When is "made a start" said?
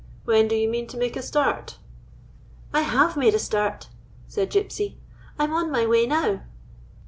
3.15-3.89